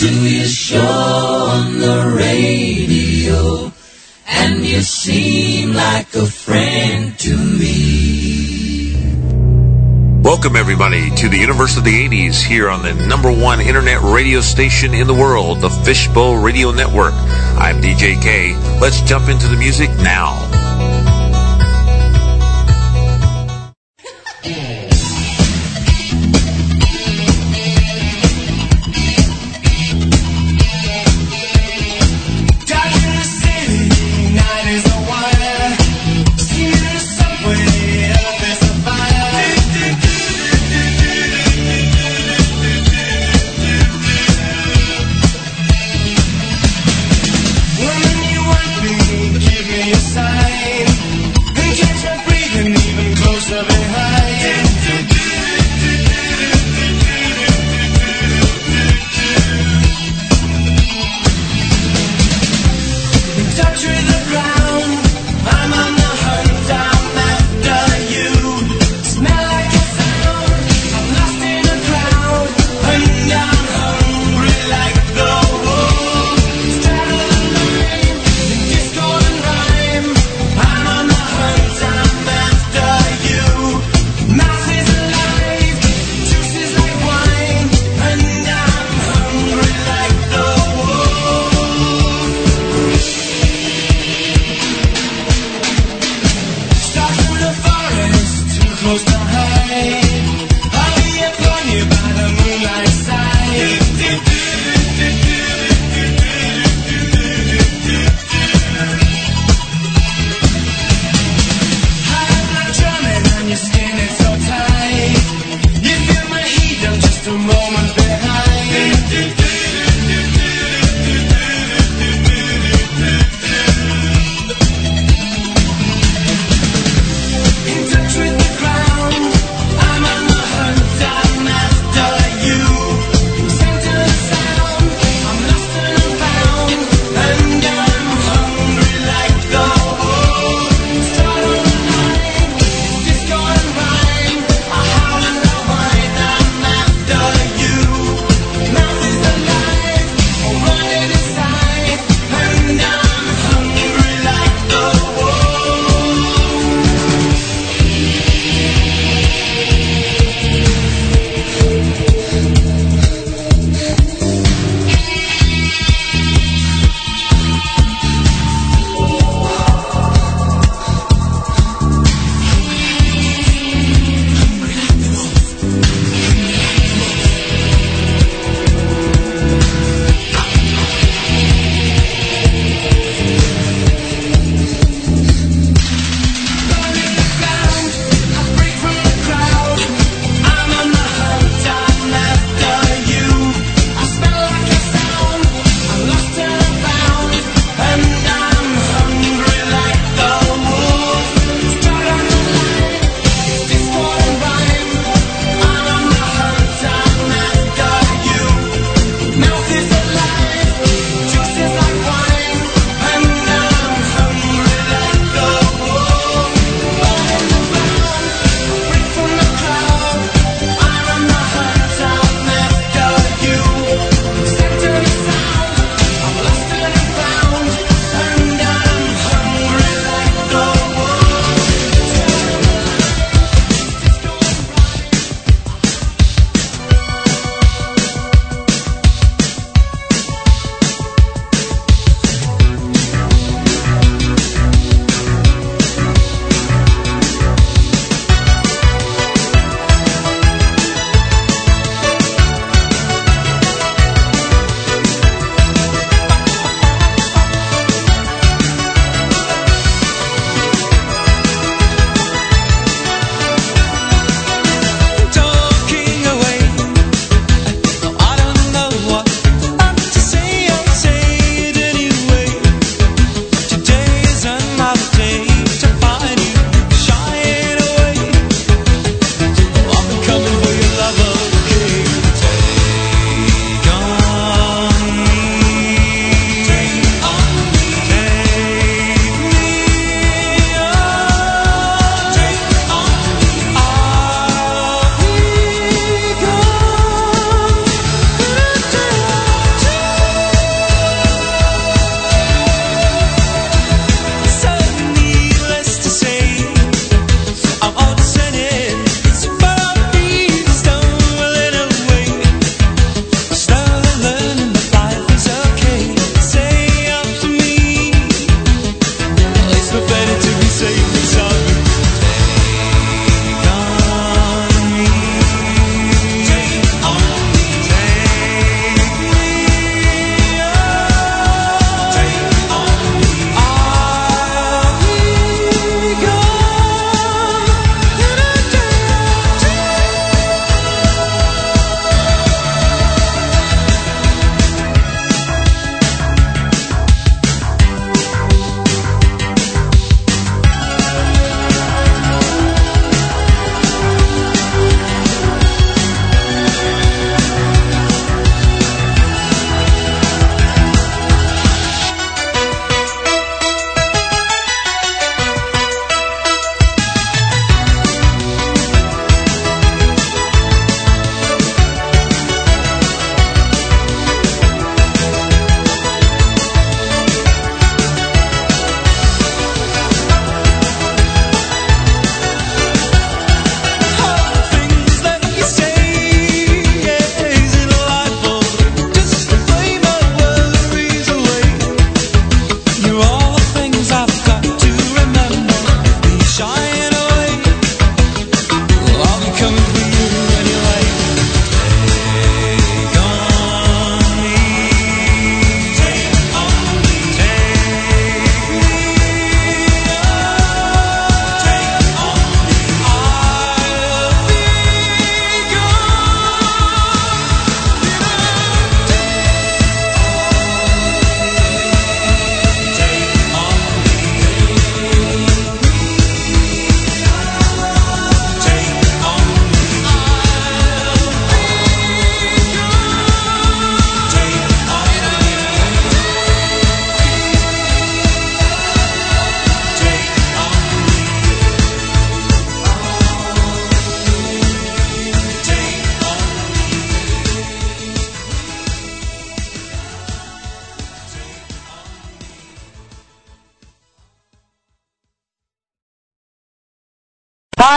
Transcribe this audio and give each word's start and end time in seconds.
to 0.00 0.30
your 0.30 0.46
show 0.46 0.80
on 0.80 1.78
the 1.78 2.16
radio, 2.16 3.70
and 4.26 4.64
you 4.64 4.80
seem 4.80 5.74
like 5.74 6.14
a 6.14 6.24
friend 6.24 7.18
to 7.18 7.36
me. 7.36 8.96
Welcome, 10.22 10.56
everybody, 10.56 11.10
to 11.16 11.28
the 11.28 11.36
Universe 11.36 11.76
of 11.76 11.84
the 11.84 12.08
80s 12.08 12.40
here 12.40 12.70
on 12.70 12.82
the 12.82 12.94
number 12.94 13.30
one 13.30 13.60
internet 13.60 14.00
radio 14.00 14.40
station 14.40 14.94
in 14.94 15.06
the 15.06 15.12
world, 15.12 15.60
the 15.60 15.68
Fishbowl 15.68 16.38
Radio 16.38 16.70
Network. 16.70 17.12
I'm 17.12 17.82
DJ 17.82 18.22
K. 18.22 18.56
Let's 18.80 19.02
jump 19.02 19.28
into 19.28 19.48
the 19.48 19.56
music 19.56 19.90
now. 19.98 20.69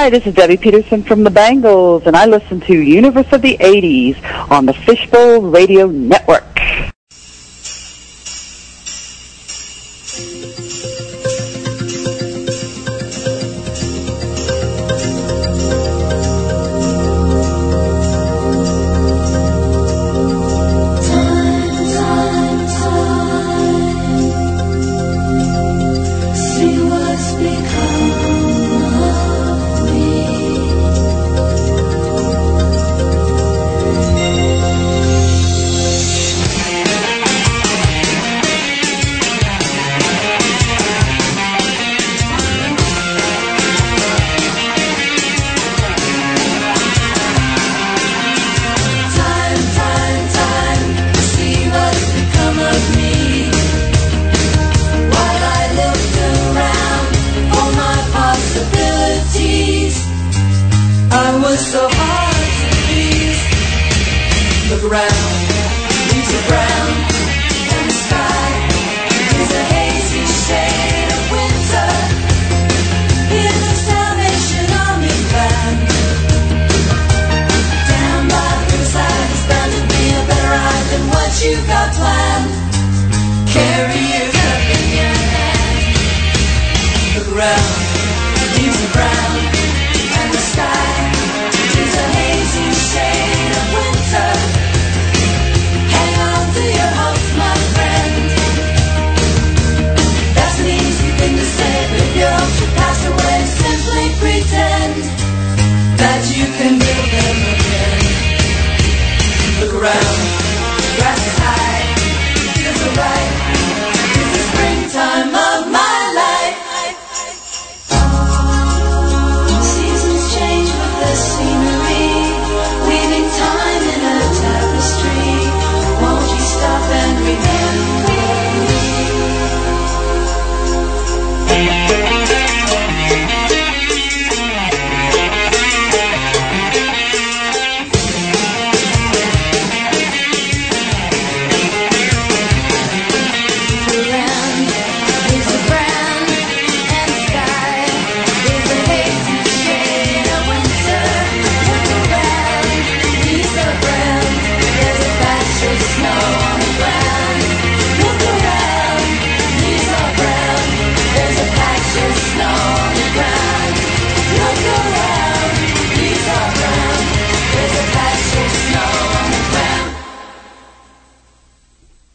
Hi, 0.03 0.09
this 0.09 0.27
is 0.27 0.33
Debbi 0.33 0.59
Peterson 0.59 1.01
from 1.01 1.23
the 1.23 1.31
Bangles, 1.31 2.05
and 2.07 2.13
I 2.13 2.25
listen 2.25 2.59
to 2.59 2.73
Universe 2.73 3.31
of 3.31 3.41
the 3.41 3.55
80s 3.57 4.21
on 4.51 4.65
the 4.65 4.73
Fishbowl 4.73 5.44
Radio 5.44 5.88
Network. 5.88 6.44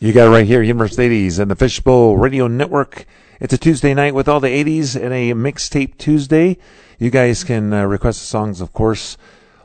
You 0.08 0.14
got 0.14 0.28
it 0.28 0.30
right 0.30 0.46
here, 0.46 0.62
Universe 0.62 0.96
80s 0.96 1.38
and 1.38 1.50
the 1.50 1.54
Fishbowl 1.54 2.16
Radio 2.16 2.46
Network. 2.46 3.04
It's 3.40 3.52
a 3.52 3.58
Tuesday 3.58 3.92
night 3.92 4.14
with 4.14 4.26
all 4.26 4.40
the 4.40 4.48
80s 4.48 4.96
and 4.96 5.12
a 5.12 5.34
mixtape 5.34 5.98
Tuesday. 5.98 6.56
You 6.98 7.10
guys 7.10 7.44
can 7.44 7.74
uh, 7.74 7.84
request 7.84 8.22
songs, 8.22 8.62
of 8.62 8.72
course, 8.72 9.18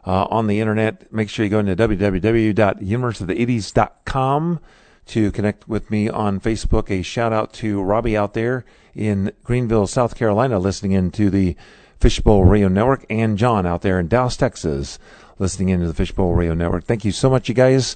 uh, 0.05 0.25
on 0.25 0.47
the 0.47 0.59
internet. 0.59 1.13
Make 1.13 1.29
sure 1.29 1.45
you 1.45 1.49
go 1.49 1.59
into 1.59 1.77
www.universeofthe80s.com 1.77 4.59
to 5.05 5.31
connect 5.31 5.69
with 5.69 5.89
me 5.89 6.09
on 6.09 6.41
Facebook. 6.41 6.91
A 6.91 7.03
shout 7.03 7.31
out 7.31 7.53
to 7.53 7.81
Robbie 7.81 8.17
out 8.17 8.33
there 8.33 8.65
in 8.93 9.31
Greenville, 9.45 9.87
South 9.87 10.17
Carolina, 10.17 10.59
listening 10.59 10.91
in 10.91 11.09
to 11.11 11.29
the 11.29 11.55
Fishbowl 12.01 12.43
Radio 12.43 12.67
Network, 12.67 13.05
and 13.09 13.37
John 13.37 13.65
out 13.65 13.81
there 13.81 13.97
in 13.97 14.09
Dallas, 14.09 14.35
Texas, 14.35 14.99
listening 15.39 15.69
into 15.69 15.87
the 15.87 15.93
Fishbowl 15.93 16.33
Radio 16.33 16.53
Network. 16.53 16.83
Thank 16.83 17.05
you 17.05 17.13
so 17.13 17.29
much, 17.29 17.47
you 17.47 17.55
guys. 17.55 17.95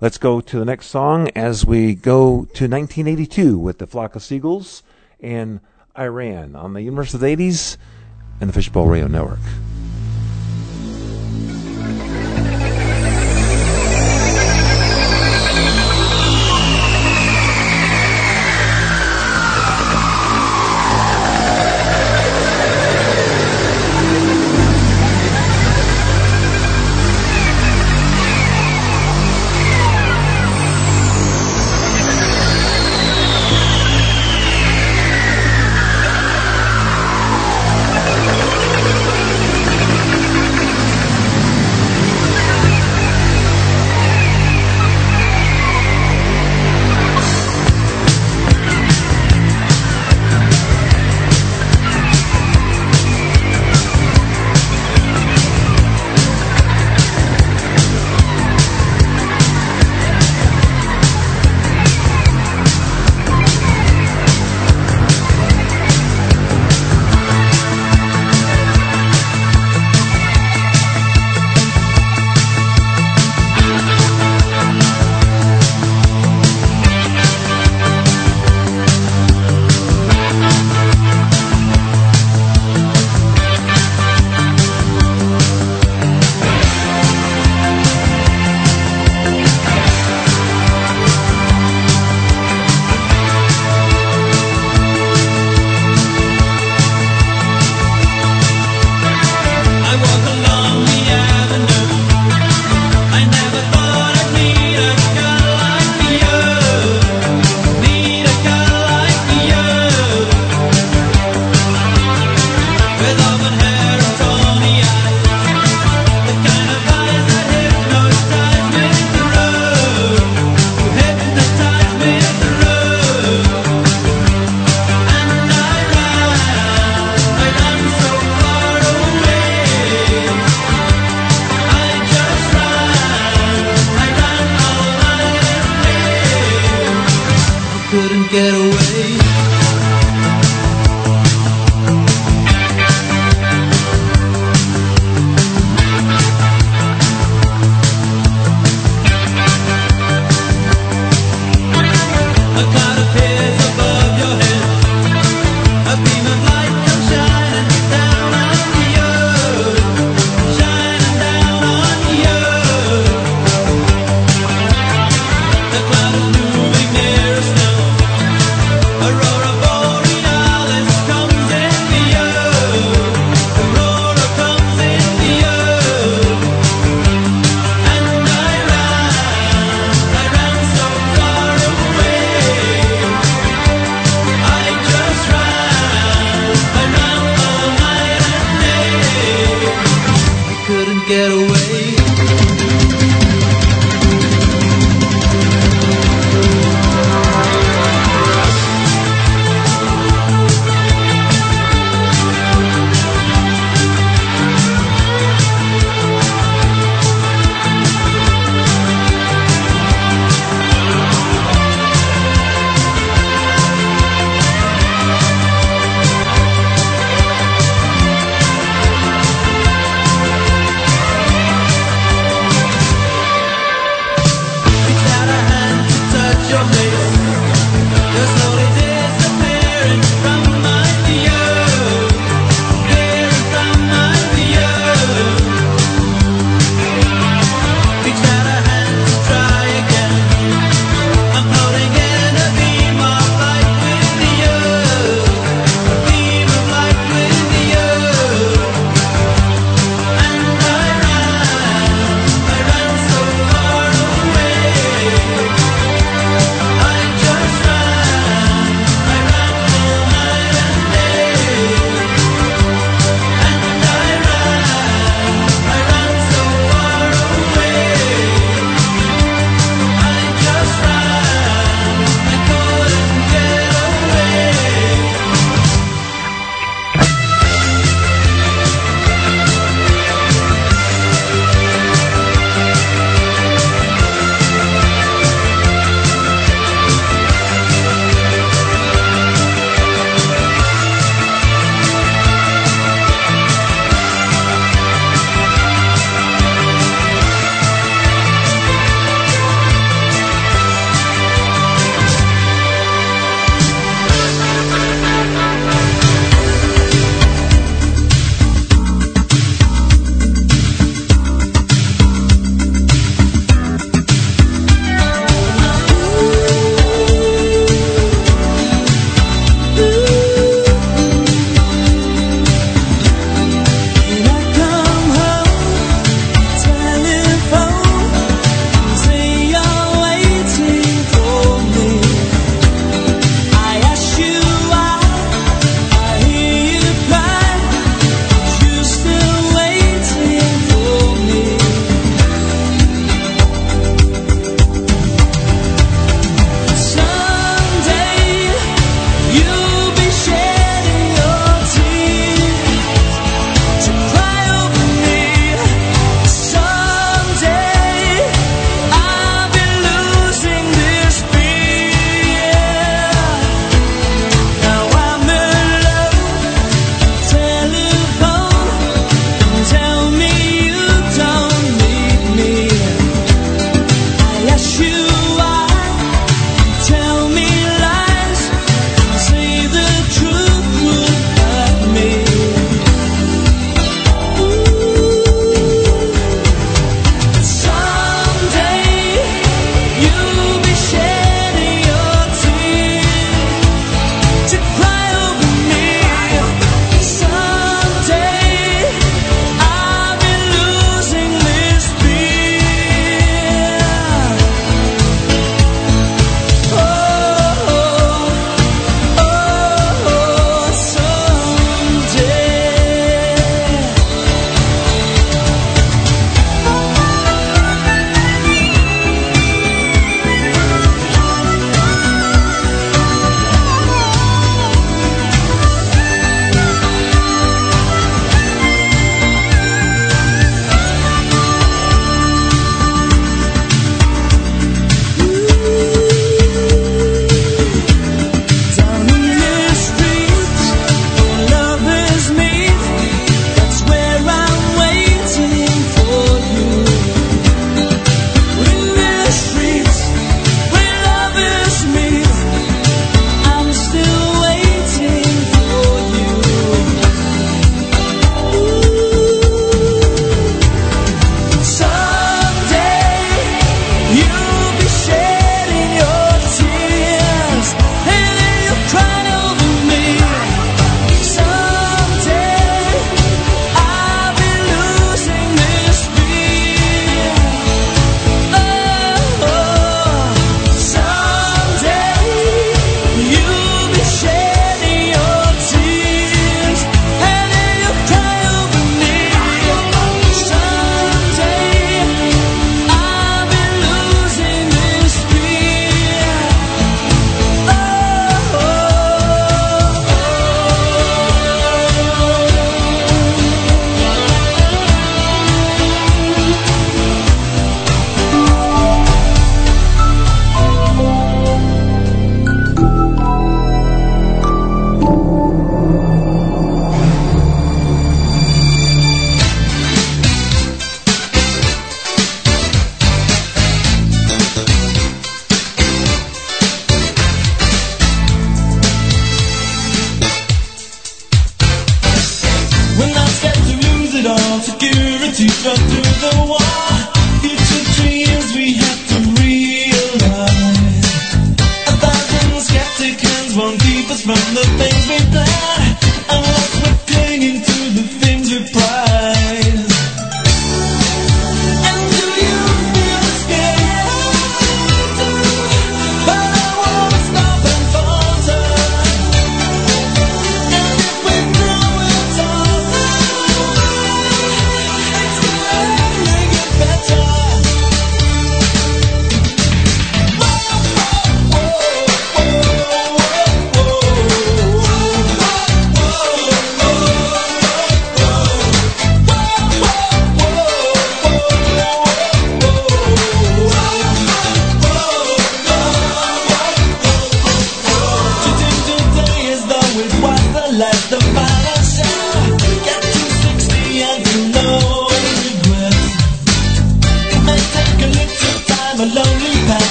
Let's 0.00 0.16
go 0.16 0.40
to 0.40 0.58
the 0.60 0.64
next 0.64 0.86
song 0.86 1.28
as 1.34 1.66
we 1.66 1.96
go 1.96 2.44
to 2.54 2.68
1982 2.68 3.58
with 3.58 3.78
the 3.78 3.86
Flock 3.88 4.14
of 4.14 4.22
Seagulls 4.22 4.84
and 5.18 5.58
I 5.96 6.04
Ran 6.04 6.54
on 6.54 6.72
the 6.72 6.82
Universe 6.82 7.14
of 7.14 7.20
the 7.20 7.26
80s 7.26 7.76
and 8.40 8.48
the 8.48 8.52
Fishbowl 8.52 8.86
Radio 8.86 9.08
Network. 9.08 9.40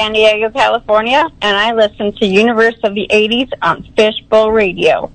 San 0.00 0.14
Diego, 0.14 0.48
California, 0.48 1.28
and 1.42 1.56
I 1.58 1.74
listen 1.74 2.12
to 2.12 2.26
Universe 2.26 2.76
of 2.84 2.94
the 2.94 3.06
80s 3.10 3.52
on 3.60 3.86
Fishbowl 3.96 4.50
Radio. 4.50 5.12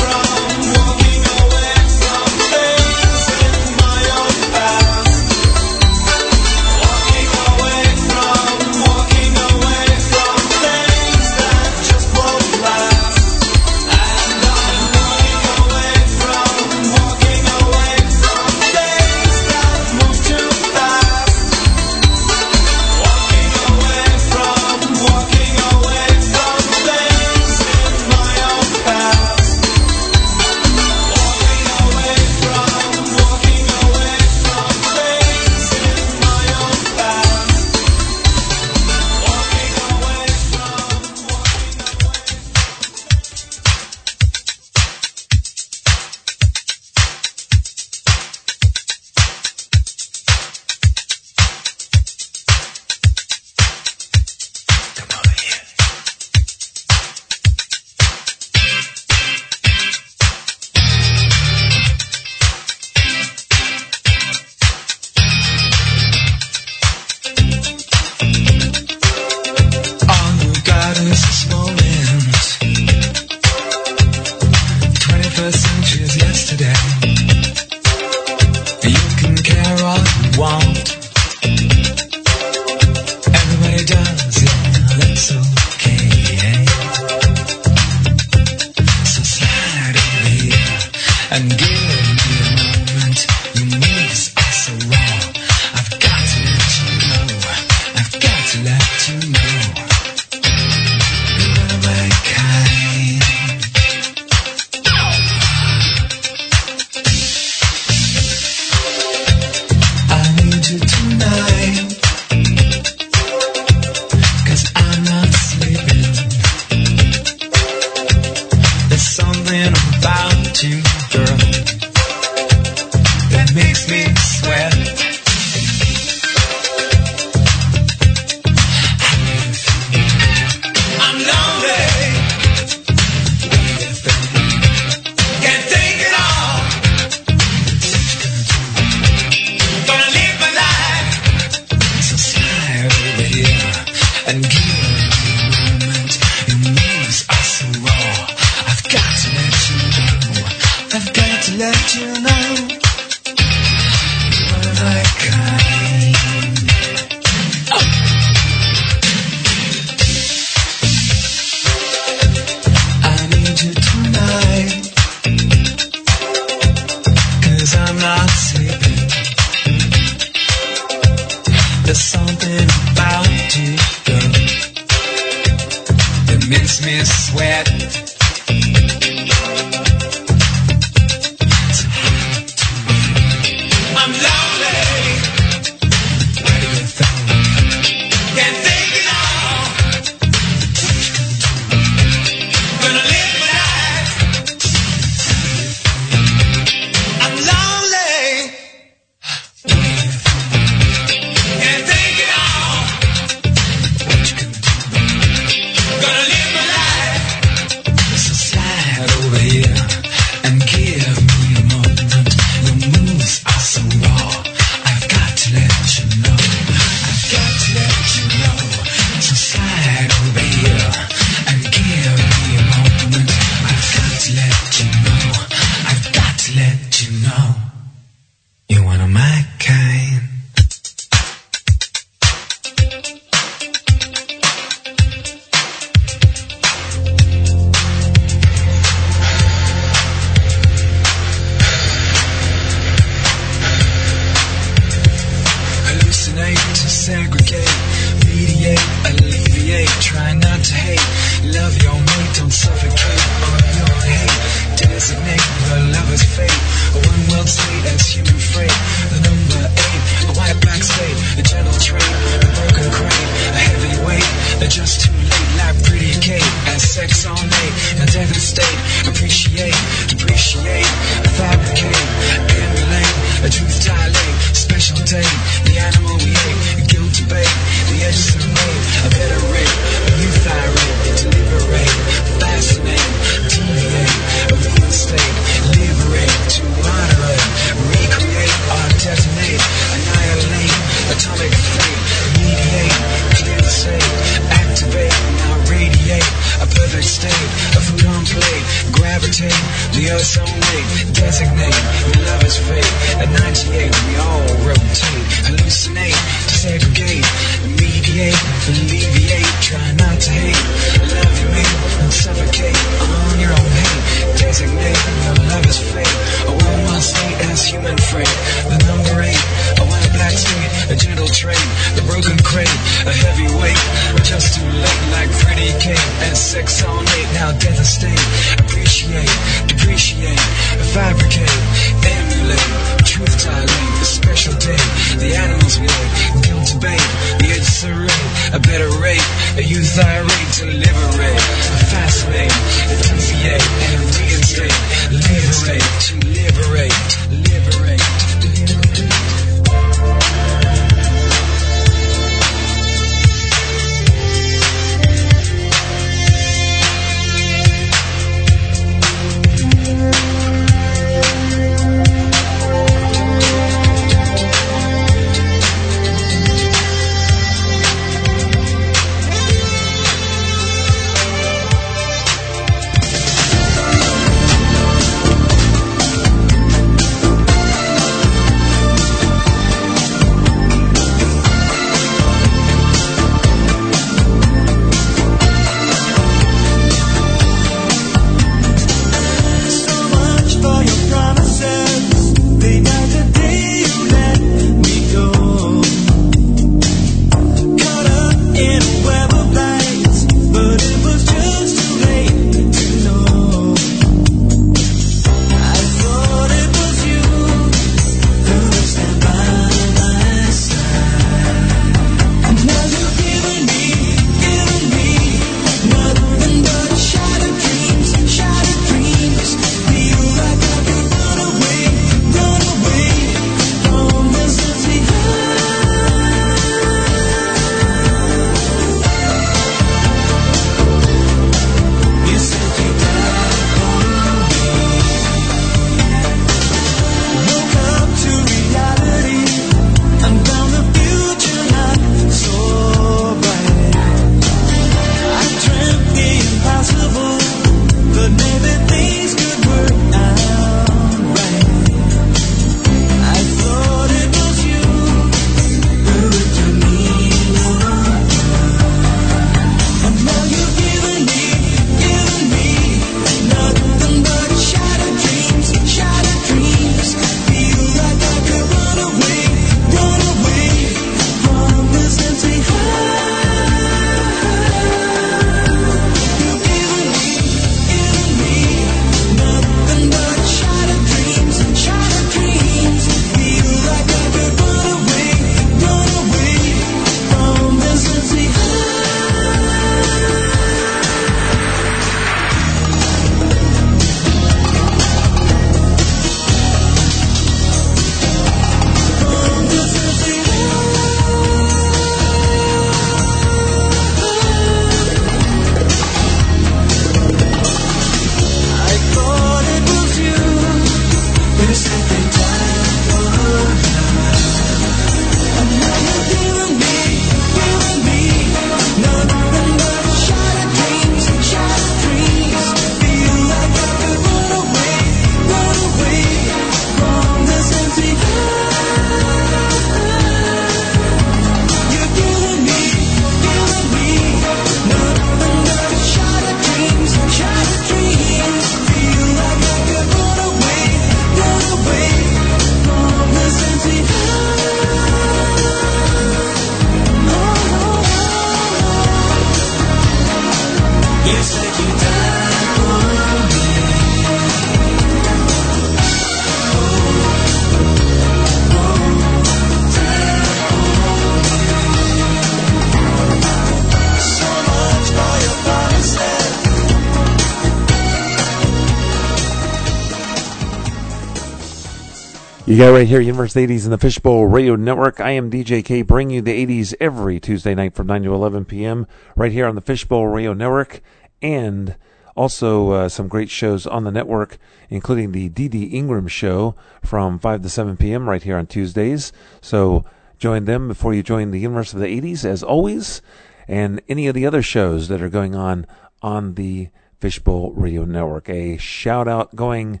It 572.82 572.86
right 572.86 573.06
here, 573.06 573.20
Universe 573.20 573.54
80s 573.54 573.84
in 573.84 573.92
the 573.92 573.96
Fishbowl 573.96 574.46
Radio 574.46 574.74
Network. 574.74 575.20
I 575.20 575.30
am 575.30 575.52
DJ 575.52 575.84
K, 575.84 576.02
bringing 576.02 576.34
you 576.34 576.42
the 576.42 576.66
80s 576.66 576.94
every 576.98 577.38
Tuesday 577.38 577.76
night 577.76 577.94
from 577.94 578.08
9 578.08 578.24
to 578.24 578.34
11 578.34 578.64
p.m. 578.64 579.06
right 579.36 579.52
here 579.52 579.68
on 579.68 579.76
the 579.76 579.80
Fishbowl 579.80 580.26
Radio 580.26 580.52
Network, 580.52 581.00
and 581.40 581.94
also 582.34 582.90
uh, 582.90 583.08
some 583.08 583.28
great 583.28 583.50
shows 583.50 583.86
on 583.86 584.02
the 584.02 584.10
network, 584.10 584.58
including 584.90 585.30
the 585.30 585.48
D.D. 585.48 585.84
Ingram 585.84 586.26
Show 586.26 586.74
from 587.04 587.38
5 587.38 587.62
to 587.62 587.68
7 587.68 587.96
p.m. 587.96 588.28
right 588.28 588.42
here 588.42 588.56
on 588.56 588.66
Tuesdays. 588.66 589.32
So 589.60 590.04
join 590.40 590.64
them 590.64 590.88
before 590.88 591.14
you 591.14 591.22
join 591.22 591.52
the 591.52 591.60
Universe 591.60 591.94
of 591.94 592.00
the 592.00 592.20
80s, 592.20 592.44
as 592.44 592.64
always, 592.64 593.22
and 593.68 594.02
any 594.08 594.26
of 594.26 594.34
the 594.34 594.44
other 594.44 594.60
shows 594.60 595.06
that 595.06 595.22
are 595.22 595.28
going 595.28 595.54
on 595.54 595.86
on 596.20 596.54
the 596.54 596.88
Fishbowl 597.20 597.74
Radio 597.74 598.04
Network. 598.04 598.48
A 598.48 598.76
shout 598.76 599.28
out 599.28 599.54
going 599.54 600.00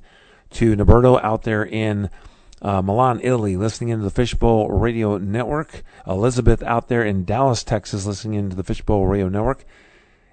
to 0.50 0.74
Naberto 0.74 1.22
out 1.22 1.42
there 1.44 1.64
in 1.64 2.10
uh, 2.62 2.80
Milan, 2.80 3.20
Italy, 3.22 3.56
listening 3.56 3.90
into 3.90 4.04
the 4.04 4.10
Fishbowl 4.10 4.70
Radio 4.70 5.18
Network. 5.18 5.82
Elizabeth 6.06 6.62
out 6.62 6.88
there 6.88 7.04
in 7.04 7.24
Dallas, 7.24 7.64
Texas, 7.64 8.06
listening 8.06 8.38
into 8.38 8.54
the 8.54 8.62
Fishbowl 8.62 9.06
Radio 9.06 9.28
Network. 9.28 9.64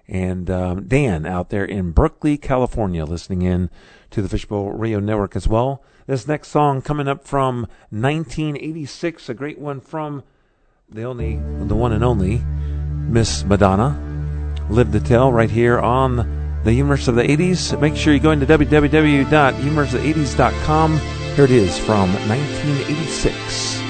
And 0.07 0.49
um, 0.49 0.87
Dan 0.87 1.25
out 1.25 1.49
there 1.49 1.65
in 1.65 1.91
Berkeley, 1.91 2.37
California, 2.37 3.03
listening 3.03 3.41
in 3.41 3.69
to 4.11 4.21
the 4.21 4.29
Fishbowl 4.29 4.71
Radio 4.71 4.99
Network 4.99 5.35
as 5.35 5.47
well. 5.47 5.83
This 6.05 6.27
next 6.27 6.49
song 6.49 6.81
coming 6.81 7.07
up 7.07 7.27
from 7.27 7.61
1986, 7.89 9.29
a 9.29 9.33
great 9.33 9.59
one 9.59 9.81
from 9.81 10.23
the 10.87 11.03
only, 11.03 11.35
the 11.35 11.75
one 11.75 11.93
and 11.93 12.03
only 12.03 12.41
Miss 13.11 13.43
Madonna. 13.43 14.05
Live 14.69 14.91
to 14.91 14.99
Tell 14.99 15.31
right 15.31 15.49
here 15.49 15.79
on 15.79 16.61
the 16.63 16.73
Universe 16.73 17.07
of 17.07 17.15
the 17.15 17.23
80s. 17.23 17.79
Make 17.79 17.95
sure 17.95 18.13
you 18.13 18.19
go 18.19 18.31
into 18.31 18.45
www.universeofthe80s.com. 18.45 21.18
Here 21.39 21.45
it 21.45 21.51
is 21.51 21.77
from 21.79 22.11
1986. 22.27 23.88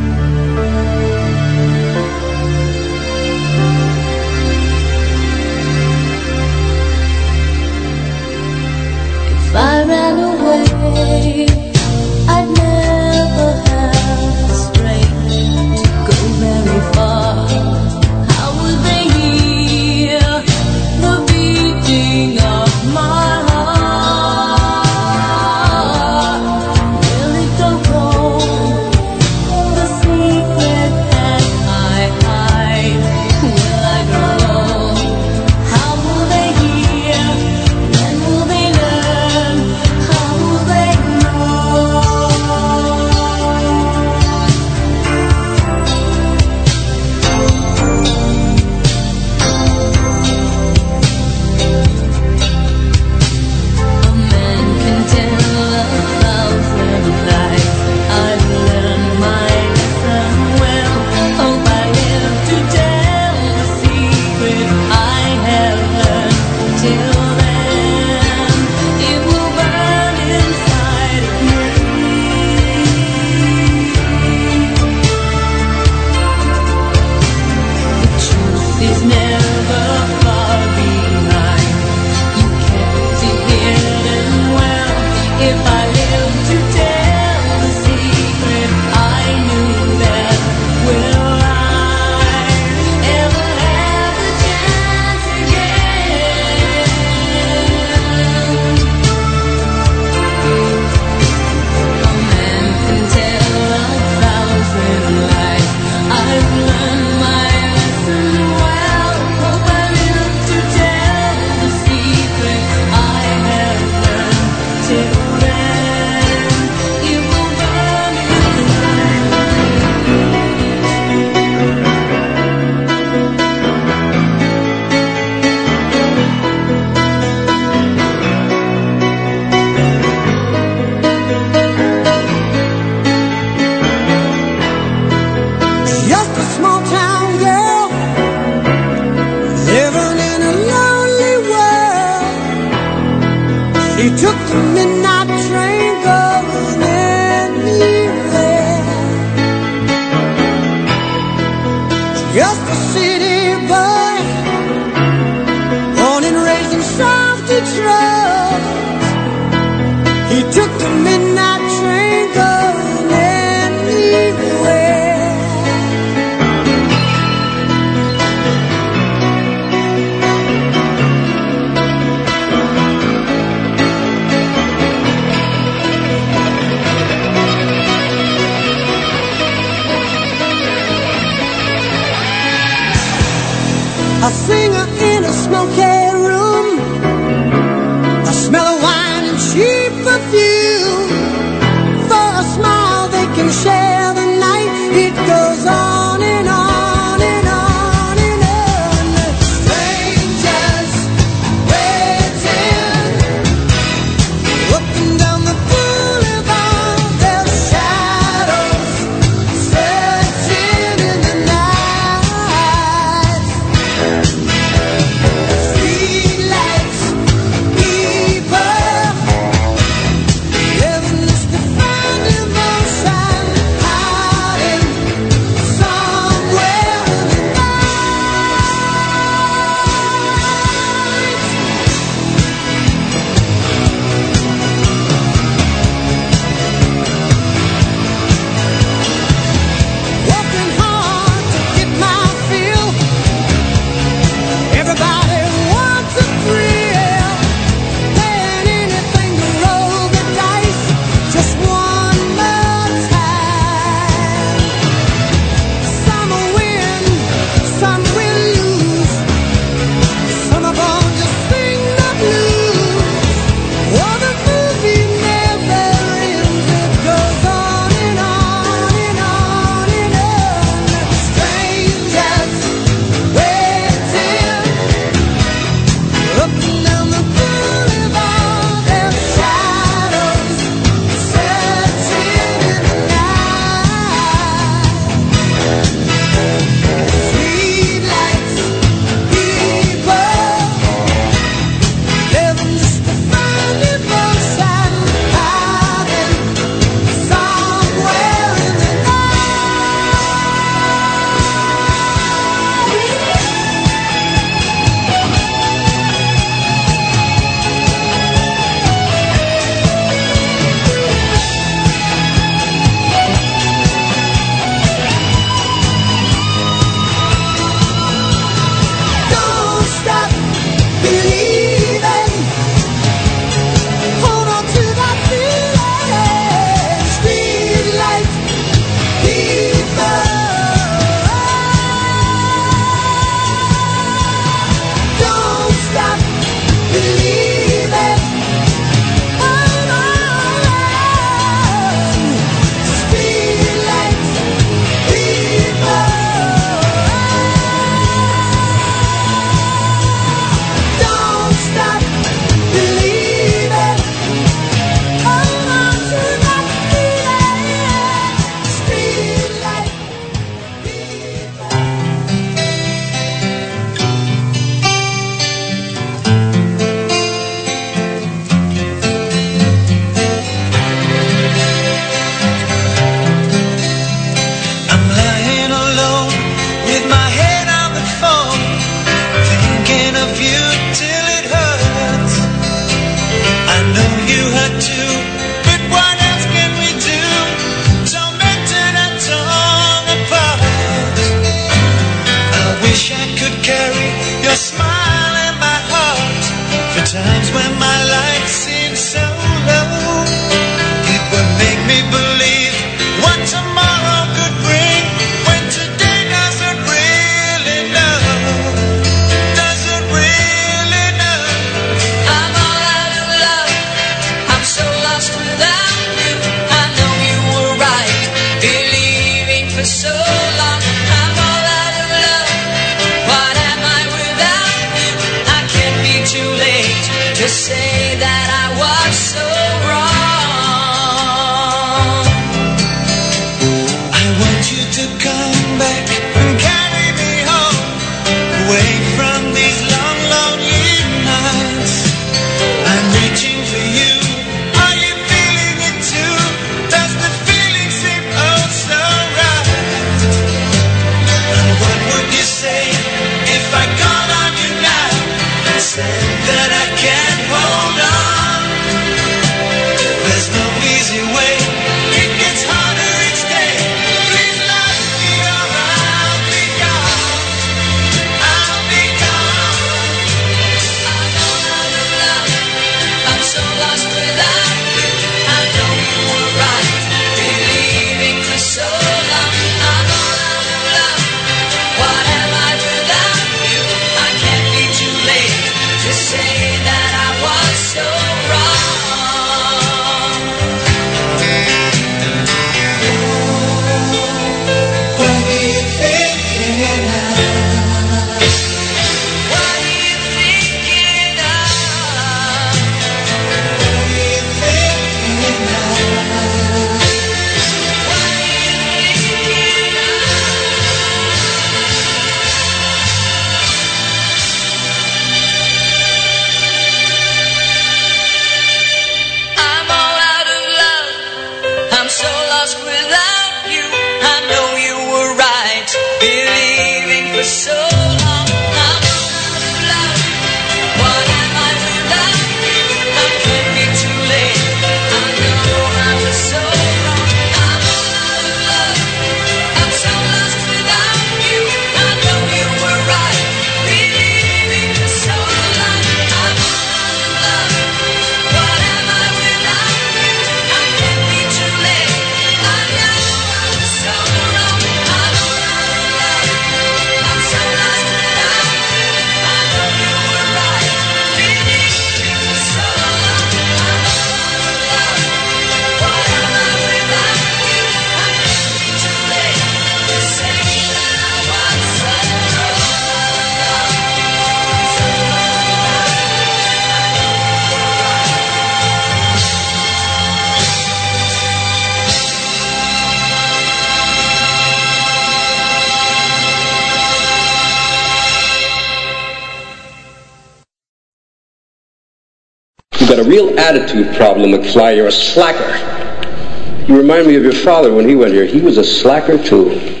got 593.11 593.19
a 593.19 593.29
real 593.29 593.59
attitude 593.59 594.15
problem, 594.15 594.51
McFly. 594.51 594.95
You're 594.95 595.07
a 595.07 595.11
slacker. 595.11 596.87
You 596.87 596.95
remind 596.95 597.27
me 597.27 597.35
of 597.35 597.43
your 597.43 597.51
father 597.51 597.93
when 597.93 598.07
he 598.07 598.15
went 598.15 598.33
here. 598.33 598.45
He 598.45 598.61
was 598.61 598.77
a 598.77 598.85
slacker, 598.85 599.37
too. 599.37 600.00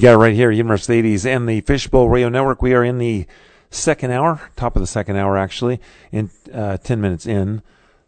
You 0.00 0.04
got 0.04 0.14
it 0.14 0.16
right 0.16 0.34
here, 0.34 0.50
University 0.50 1.02
80s 1.02 1.26
and 1.26 1.46
the 1.46 1.60
Fishbowl 1.60 2.08
Radio 2.08 2.30
Network. 2.30 2.62
We 2.62 2.72
are 2.72 2.82
in 2.82 2.96
the 2.96 3.26
second 3.68 4.12
hour, 4.12 4.40
top 4.56 4.74
of 4.74 4.80
the 4.80 4.86
second 4.86 5.16
hour, 5.16 5.36
actually, 5.36 5.78
in 6.10 6.30
uh, 6.54 6.78
10 6.78 7.02
minutes 7.02 7.26
in. 7.26 7.60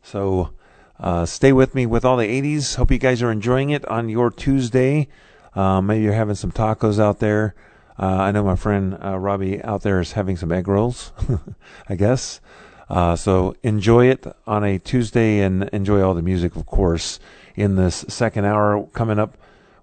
So 0.03 0.55
uh, 0.99 1.27
stay 1.27 1.53
with 1.53 1.75
me 1.75 1.85
with 1.85 2.07
all 2.07 2.17
the 2.17 2.25
80s. 2.25 2.77
Hope 2.77 2.91
you 2.91 2.97
guys 2.97 3.23
are 3.23 3.31
enjoying 3.31 3.69
it 3.69 3.85
on 3.89 4.09
your 4.09 4.31
Tuesday. 4.31 5.07
Uh, 5.55 5.83
maybe 5.83 6.03
you're 6.03 6.15
having 6.15 6.35
some 6.35 6.51
tacos 6.51 6.99
out 6.99 7.19
there. 7.19 7.55
Uh, 7.99 8.07
I 8.07 8.31
know 8.31 8.43
my 8.43 8.57
friend 8.57 8.97
uh, 9.05 9.19
Robbie 9.19 9.63
out 9.63 9.83
there 9.83 10.01
is 10.01 10.13
having 10.13 10.39
some 10.39 10.51
egg 10.51 10.69
rolls, 10.69 11.13
I 11.91 11.97
guess. 11.97 12.41
Uh, 12.89 13.17
so 13.17 13.55
enjoy 13.63 14.07
it 14.07 14.25
on 14.47 14.65
a 14.65 14.79
Tuesday 14.79 15.41
and 15.41 15.65
enjoy 15.75 16.01
all 16.01 16.15
the 16.15 16.23
music, 16.23 16.57
of 16.57 16.65
course, 16.65 17.21
in 17.55 17.77
this 17.77 18.07
second 18.09 18.47
hour 18.47 18.87
coming 18.95 19.19
up 19.19 19.37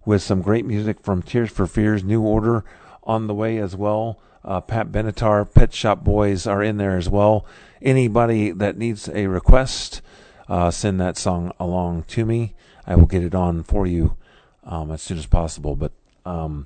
with 0.10 0.24
some 0.24 0.42
great 0.42 0.66
music 0.66 1.00
from 1.04 1.22
Tears 1.22 1.52
for 1.52 1.68
Fears, 1.68 2.04
New 2.04 2.24
Order 2.24 2.66
on 3.04 3.28
the 3.28 3.34
way 3.36 3.60
as 3.60 3.76
well. 3.76 4.20
Uh, 4.44 4.60
Pat 4.60 4.92
Benatar, 4.92 5.46
Pet 5.54 5.72
Shop 5.72 6.04
Boys 6.04 6.48
are 6.48 6.64
in 6.64 6.78
there 6.78 6.98
as 6.98 7.08
well. 7.08 7.46
Anybody 7.80 8.50
that 8.50 8.76
needs 8.76 9.08
a 9.08 9.28
request, 9.28 10.02
uh, 10.48 10.72
send 10.72 11.00
that 11.00 11.16
song 11.16 11.52
along 11.60 12.06
to 12.06 12.26
me. 12.26 12.56
I 12.88 12.96
will 12.96 13.06
get 13.06 13.22
it 13.22 13.36
on 13.36 13.62
for 13.62 13.86
you 13.86 14.18
um, 14.64 14.90
as 14.90 15.04
soon 15.04 15.20
as 15.20 15.28
possible. 15.28 15.76
But 15.76 15.92
um, 16.26 16.66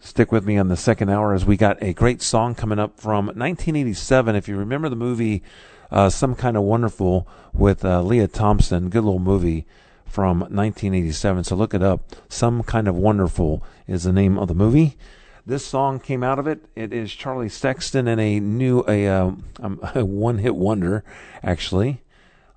stick 0.00 0.32
with 0.32 0.44
me 0.44 0.58
on 0.58 0.66
the 0.66 0.76
second 0.76 1.10
hour 1.10 1.34
as 1.34 1.44
we 1.44 1.56
got 1.56 1.80
a 1.80 1.92
great 1.92 2.20
song 2.22 2.56
coming 2.56 2.80
up 2.80 2.98
from 2.98 3.26
1987. 3.26 4.34
If 4.34 4.48
you 4.48 4.56
remember 4.56 4.88
the 4.88 4.96
movie 4.96 5.44
uh, 5.92 6.10
Some 6.10 6.34
Kind 6.34 6.56
of 6.56 6.64
Wonderful 6.64 7.28
with 7.52 7.84
uh, 7.84 8.02
Lea 8.02 8.26
Thompson, 8.26 8.88
good 8.88 9.04
little 9.04 9.20
movie 9.20 9.64
from 10.12 10.40
1987. 10.40 11.44
So 11.44 11.56
look 11.56 11.72
it 11.72 11.82
up. 11.82 12.14
Some 12.28 12.62
Kind 12.62 12.86
of 12.86 12.94
Wonderful 12.94 13.64
is 13.88 14.04
the 14.04 14.12
name 14.12 14.36
of 14.38 14.48
the 14.48 14.54
movie. 14.54 14.98
This 15.46 15.64
song 15.64 15.98
came 15.98 16.22
out 16.22 16.38
of 16.38 16.46
it. 16.46 16.66
It 16.76 16.92
is 16.92 17.14
Charlie 17.14 17.48
Sexton 17.48 18.06
and 18.06 18.20
a 18.20 18.38
new 18.38 18.84
a, 18.86 19.08
uh, 19.08 19.30
um, 19.60 19.80
a 19.94 20.04
one 20.04 20.36
hit 20.38 20.54
wonder 20.54 21.02
actually 21.42 22.02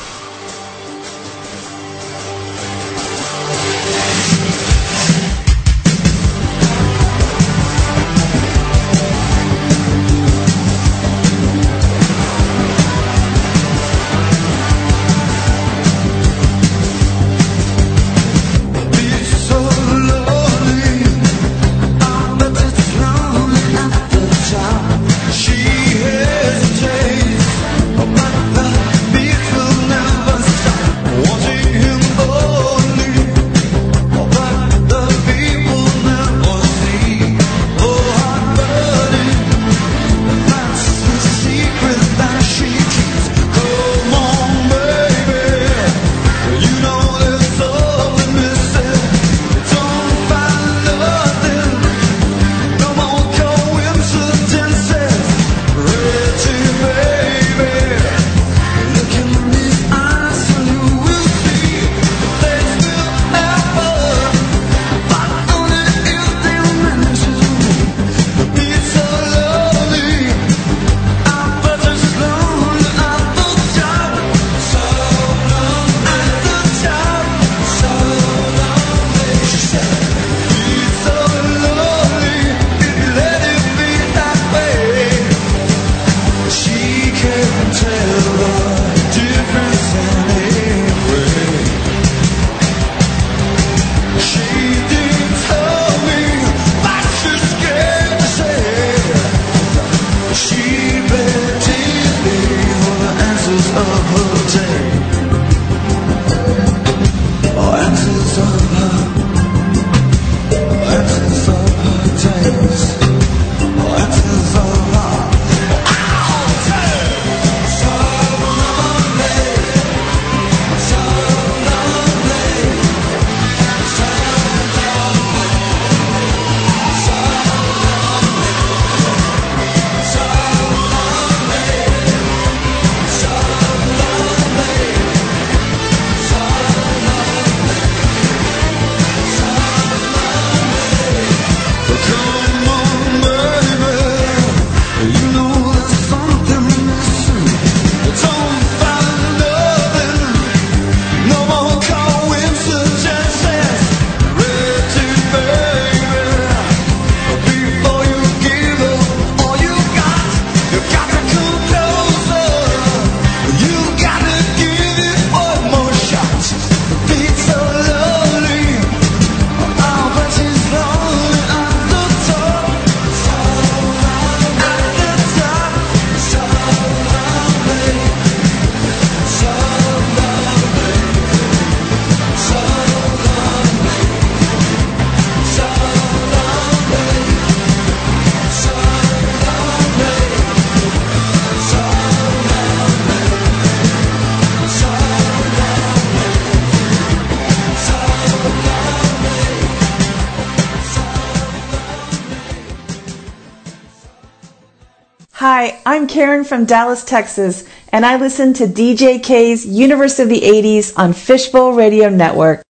I'm 206.03 206.09
Karen 206.09 206.43
from 206.43 206.65
Dallas, 206.65 207.05
Texas, 207.05 207.63
and 207.93 208.05
I 208.05 208.17
listen 208.17 208.53
to 208.55 208.67
DJK's 208.67 209.65
Universe 209.65 210.19
of 210.19 210.29
the 210.29 210.41
80s 210.41 210.93
on 210.99 211.13
Fishbowl 211.13 211.75
Radio 211.75 212.09
Network. 212.09 212.65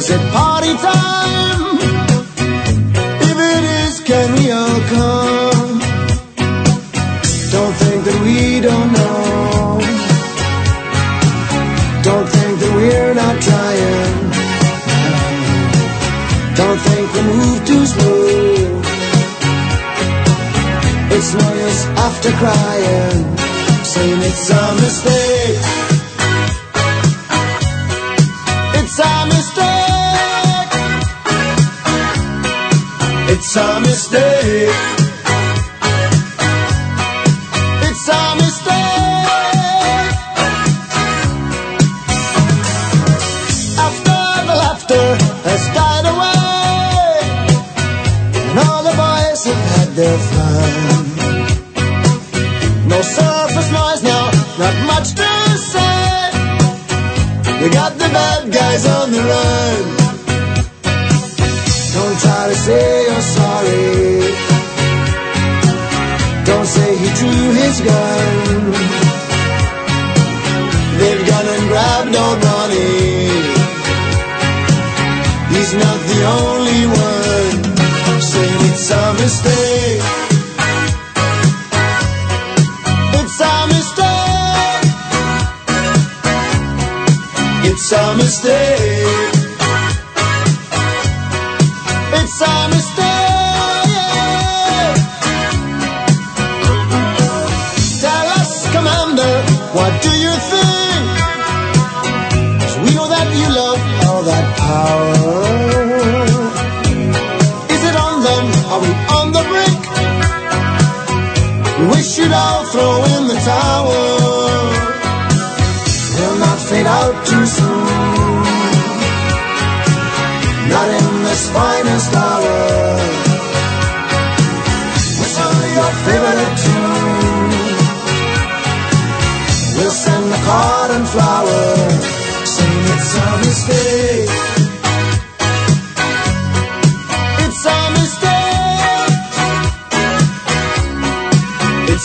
Is 0.00 0.08
it 0.08 0.32
party 0.32 0.72
time? 0.78 1.76
If 3.28 3.36
it 3.52 3.64
is, 3.84 4.00
can 4.00 4.28
we 4.36 4.50
all 4.50 4.80
come? 4.94 5.78
Don't 7.52 7.74
think 7.82 8.00
that 8.06 8.18
we 8.24 8.60
don't 8.68 8.90
know. 8.96 9.78
Don't 12.08 12.28
think 12.34 12.54
that 12.60 12.72
we're 12.78 13.14
not 13.22 13.36
trying. 13.48 14.16
Don't 16.60 16.80
think 16.88 17.04
we 17.14 17.20
move 17.32 17.58
too 17.66 17.84
slow. 17.84 18.80
It's 21.14 21.34
no 21.34 21.46
use 21.66 21.84
after 22.06 22.30
crying, 22.40 23.20
saying 23.84 24.20
it's 24.22 24.48
a 24.48 24.74
mistake. 24.80 25.19
It's 33.52 33.56
a 33.56 33.80
mistake. 33.80 34.70
It's 37.82 38.08
a 38.08 38.34
mistake. 38.36 40.14
After 43.86 44.20
the 44.46 44.54
laughter 44.54 45.06
has 45.48 45.62
died 45.74 46.06
away, 46.14 47.18
and 48.38 48.56
all 48.60 48.82
the 48.84 48.94
boys 48.94 49.42
have 49.46 49.64
had 49.74 49.88
their 49.98 50.18
fun. 50.30 51.04
No 52.86 53.00
surface 53.02 53.70
noise 53.72 54.02
now, 54.04 54.30
not 54.60 54.76
much 54.86 55.08
to 55.18 55.28
say. 55.58 56.30
We 57.60 57.68
got 57.70 57.98
the 57.98 58.08
bad 58.14 58.52
guys 58.52 58.86
on 58.86 59.10
the 59.10 59.22
run. 59.24 59.89
Drew 67.18 67.52
his 67.62 67.80
gun. 67.80 68.72
They've 70.98 71.24
gone 71.30 71.48
and 71.54 71.64
grabbed 71.70 72.14
old 72.16 72.38
Ronnie. 72.44 73.30
He's 75.52 75.72
not 75.74 75.98
the 76.10 76.20
only 76.38 76.82
one 76.86 77.56
saying 78.20 78.60
it's 78.70 78.90
a 78.90 79.04
mistake. 79.22 80.02
It's 83.18 83.40
a 83.40 83.56
mistake. 83.74 84.84
It's 87.68 87.92
a 87.92 88.14
mistake. 88.16 88.89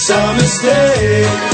It's 0.08 0.12
a 0.12 0.34
mistake. 0.36 1.45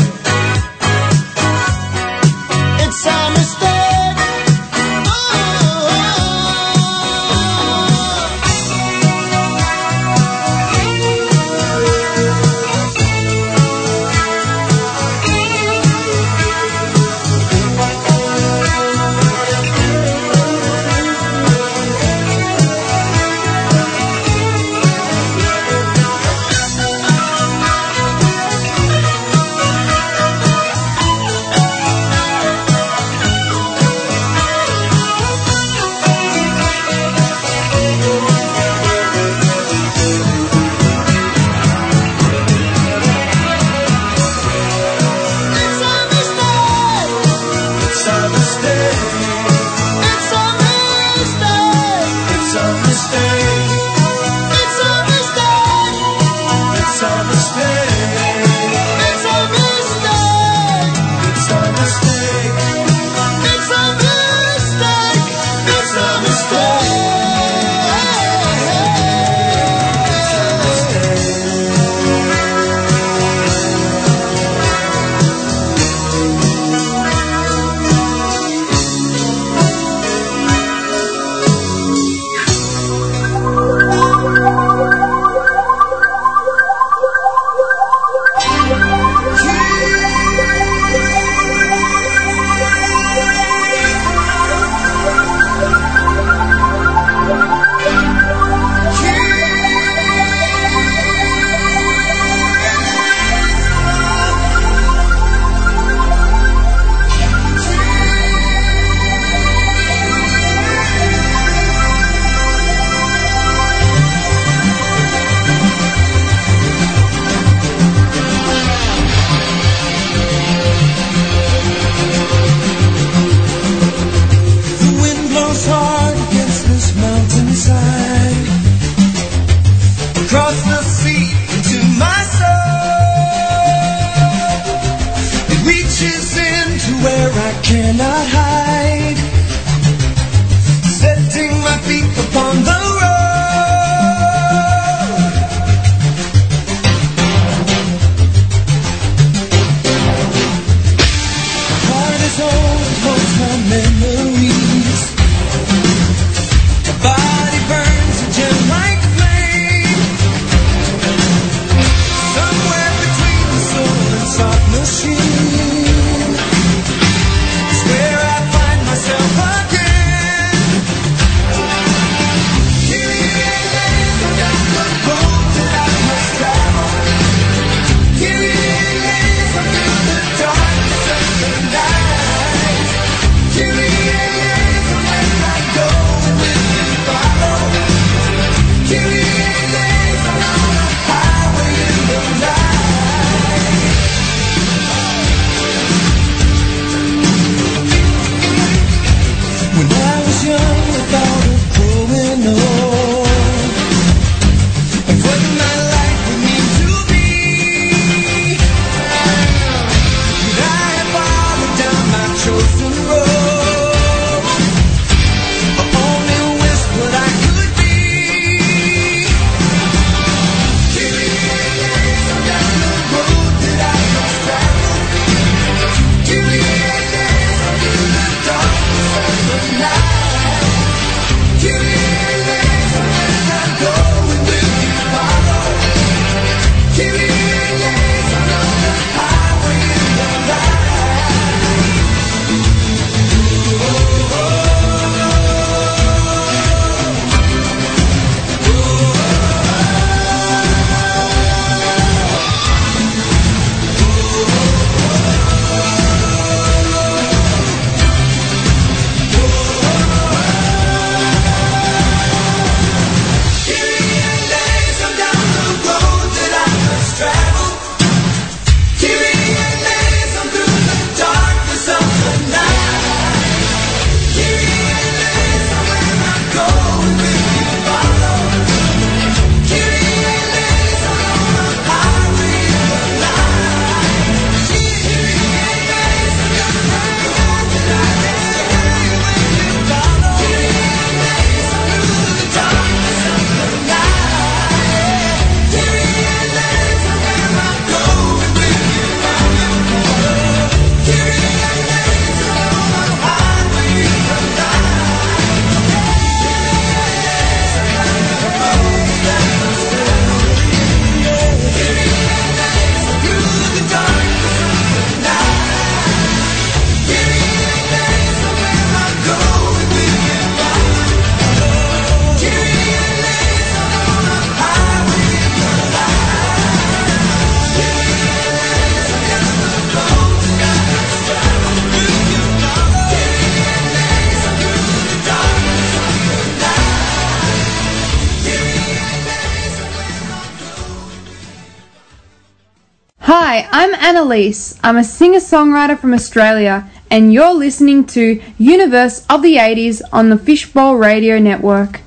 Hi, 343.34 343.66
I'm 343.72 343.94
Annalise. 343.94 344.78
I'm 344.84 344.98
a 344.98 345.06
singer 345.06 345.40
songwriter 345.40 345.98
from 345.98 346.14
Australia, 346.14 346.90
and 347.10 347.32
you're 347.32 347.54
listening 347.54 348.06
to 348.08 348.42
Universe 348.58 349.26
of 349.30 349.42
the 349.42 349.56
80s 349.56 350.02
on 350.12 350.28
the 350.28 350.38
Fishbowl 350.38 350.98
Radio 350.98 351.40
Network. 351.40 352.02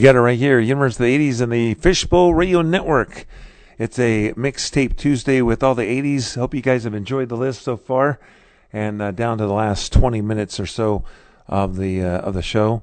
You 0.00 0.04
got 0.04 0.16
it 0.16 0.20
right 0.20 0.38
here, 0.38 0.58
Universe 0.58 0.94
of 0.94 1.04
the 1.04 1.30
80s 1.30 1.42
and 1.42 1.52
the 1.52 1.74
Fishbowl 1.74 2.32
Radio 2.32 2.62
Network. 2.62 3.26
It's 3.76 3.98
a 3.98 4.32
mixtape 4.32 4.96
Tuesday 4.96 5.42
with 5.42 5.62
all 5.62 5.74
the 5.74 5.82
80s. 5.82 6.36
Hope 6.36 6.54
you 6.54 6.62
guys 6.62 6.84
have 6.84 6.94
enjoyed 6.94 7.28
the 7.28 7.36
list 7.36 7.60
so 7.60 7.76
far, 7.76 8.18
and 8.72 9.02
uh, 9.02 9.10
down 9.10 9.36
to 9.36 9.44
the 9.44 9.52
last 9.52 9.92
20 9.92 10.22
minutes 10.22 10.58
or 10.58 10.64
so 10.64 11.04
of 11.46 11.76
the 11.76 12.02
uh, 12.02 12.20
of 12.20 12.32
the 12.32 12.40
show. 12.40 12.82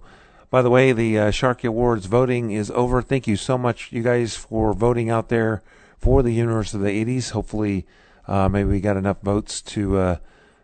By 0.52 0.62
the 0.62 0.70
way, 0.70 0.92
the 0.92 1.18
uh, 1.18 1.32
Sharky 1.32 1.68
Awards 1.68 2.06
voting 2.06 2.52
is 2.52 2.70
over. 2.70 3.02
Thank 3.02 3.26
you 3.26 3.36
so 3.36 3.58
much, 3.58 3.92
you 3.92 4.04
guys, 4.04 4.36
for 4.36 4.74
voting 4.74 5.10
out 5.10 5.30
there 5.30 5.64
for 5.98 6.22
the 6.22 6.34
Universe 6.34 6.76
of 6.76 6.82
the 6.82 7.04
80s. 7.04 7.32
Hopefully, 7.32 7.88
uh, 8.28 8.48
maybe 8.48 8.70
we 8.70 8.80
got 8.80 8.96
enough 8.96 9.22
votes 9.24 9.60
to 9.64 9.98
uh, 9.98 10.18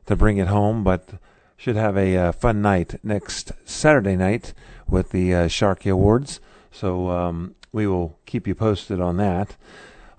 to 0.05 0.15
bring 0.15 0.37
it 0.37 0.49
home, 0.49 0.83
but 0.83 1.13
should 1.57 1.77
have 1.77 1.97
a 1.97 2.15
uh, 2.15 2.31
fun 2.31 2.61
night 2.61 2.99
next 3.03 3.53
Saturday 3.65 4.15
night 4.15 4.53
with 4.93 5.09
the 5.09 5.33
uh, 5.33 5.47
Sharky 5.47 5.91
Awards. 5.91 6.39
So 6.71 7.09
um, 7.09 7.55
we 7.73 7.87
will 7.87 8.17
keep 8.25 8.47
you 8.47 8.55
posted 8.55 9.01
on 9.01 9.17
that. 9.17 9.57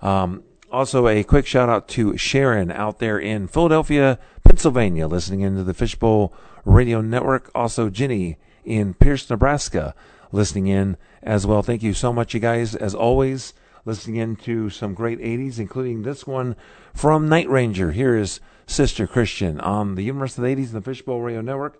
Um, 0.01 0.43
also, 0.71 1.07
a 1.07 1.23
quick 1.23 1.47
shout 1.47 1.69
out 1.69 1.87
to 1.89 2.17
Sharon 2.17 2.69
out 2.69 2.99
there 2.99 3.17
in 3.17 3.47
Philadelphia, 3.47 4.19
Pennsylvania, 4.43 5.07
listening 5.07 5.39
into 5.39 5.63
the 5.63 5.73
Fishbowl 5.73 6.33
Radio 6.65 6.99
Network. 6.99 7.49
Also, 7.55 7.89
Jenny 7.89 8.37
in 8.65 8.93
Pierce, 8.93 9.29
Nebraska, 9.29 9.95
listening 10.33 10.67
in 10.67 10.97
as 11.23 11.47
well. 11.47 11.63
Thank 11.63 11.81
you 11.81 11.93
so 11.93 12.11
much, 12.11 12.33
you 12.33 12.41
guys, 12.41 12.75
as 12.75 12.93
always, 12.93 13.53
listening 13.85 14.17
in 14.17 14.35
to 14.37 14.69
some 14.69 14.93
great 14.93 15.19
80s, 15.19 15.59
including 15.59 16.03
this 16.03 16.27
one 16.27 16.57
from 16.93 17.29
Night 17.29 17.49
Ranger. 17.49 17.93
Here 17.93 18.17
is 18.17 18.41
Sister 18.67 19.07
Christian 19.07 19.61
on 19.61 19.95
the 19.95 20.03
Universe 20.03 20.37
of 20.37 20.43
the 20.43 20.53
80s 20.53 20.73
and 20.73 20.75
the 20.75 20.81
Fishbowl 20.81 21.21
Radio 21.21 21.41
Network. 21.41 21.79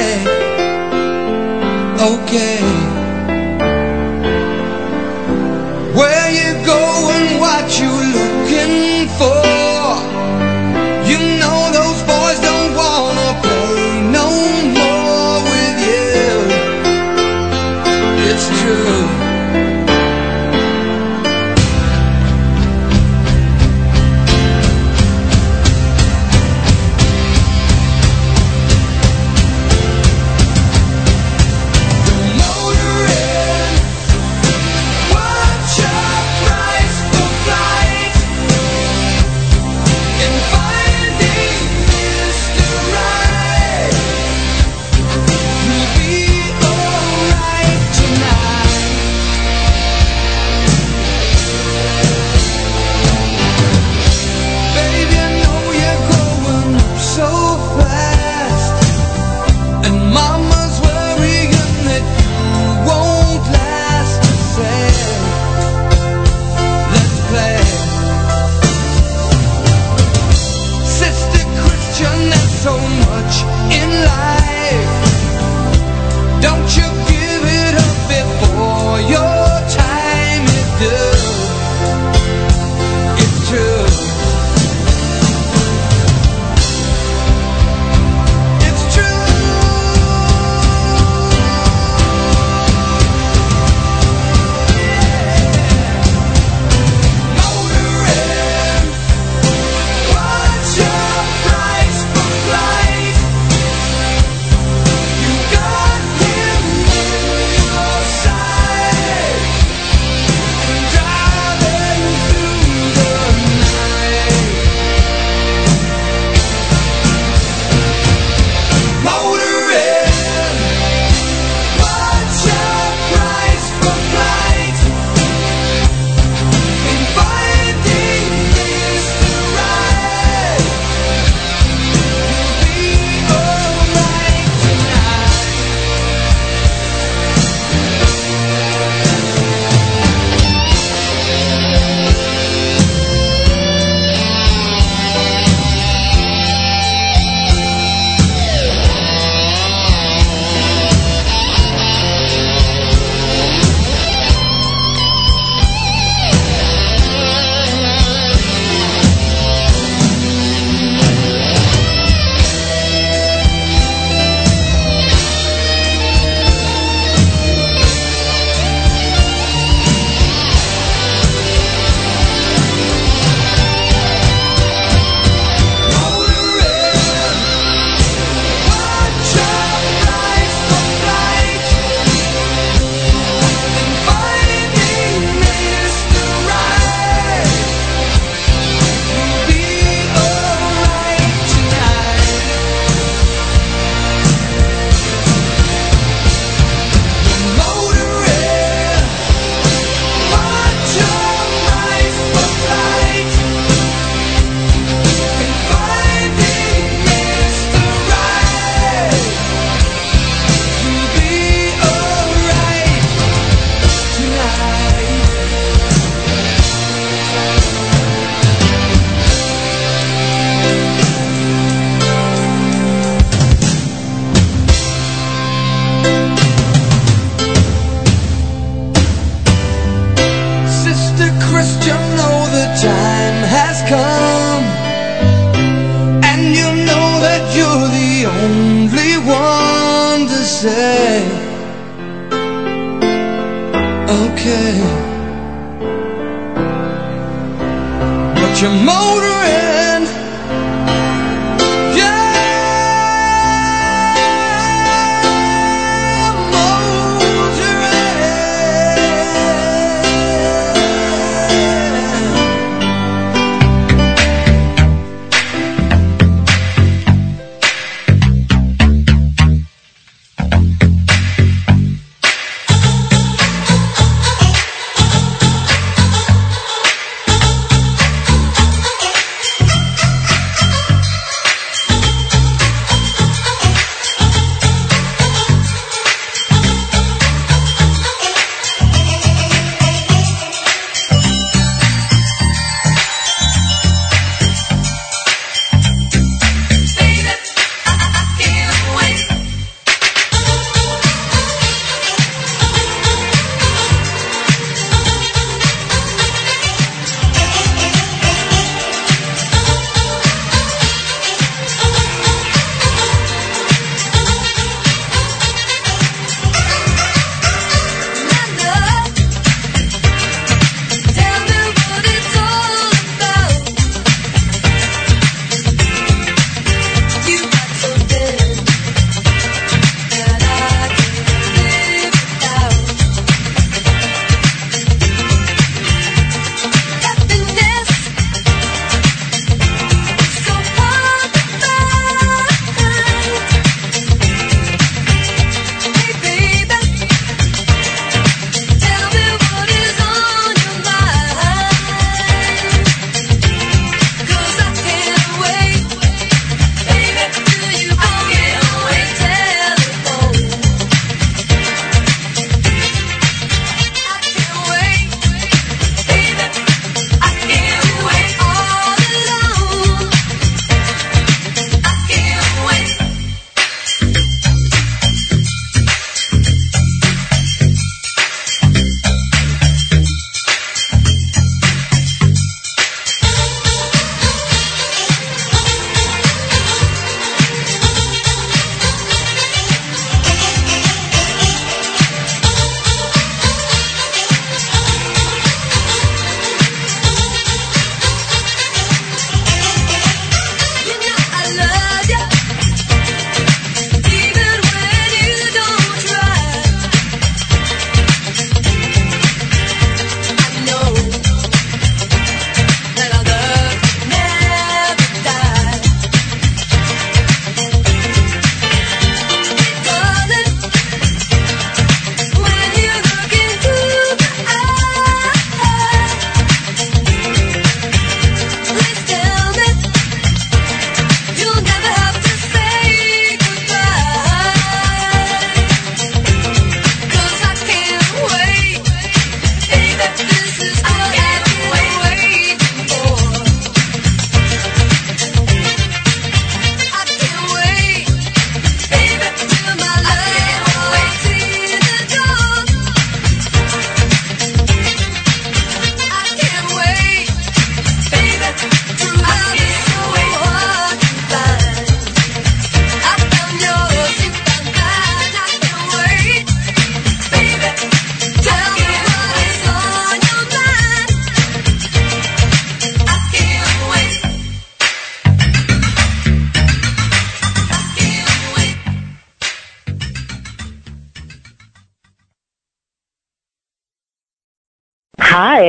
okay. 2.33 2.60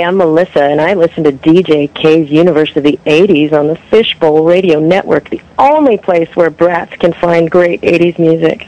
I'm 0.02 0.16
Melissa, 0.16 0.62
and 0.62 0.80
I 0.80 0.94
listen 0.94 1.24
to 1.24 1.32
DJ 1.32 1.92
K's 1.94 2.30
Universe 2.30 2.76
of 2.76 2.82
the 2.82 2.98
80s 3.04 3.52
on 3.52 3.68
the 3.68 3.76
Fishbowl 3.76 4.44
Radio 4.44 4.80
Network, 4.80 5.30
the 5.30 5.40
only 5.58 5.96
place 5.96 6.34
where 6.34 6.50
brats 6.50 6.96
can 6.96 7.12
find 7.12 7.50
great 7.50 7.80
80s 7.82 8.18
music. 8.18 8.66